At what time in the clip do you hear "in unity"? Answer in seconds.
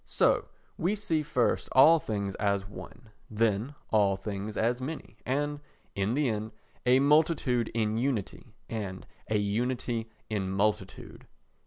7.75-8.55